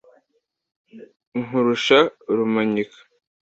nkurusha 1.43 1.99
rumanyika, 2.35 2.99